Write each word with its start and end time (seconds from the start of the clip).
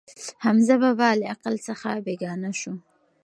حمزه 0.43 0.75
بابا 0.81 1.09
له 1.19 1.25
عقل 1.33 1.55
څخه 1.67 1.89
بېګانه 2.05 2.51
شو. 2.59 2.73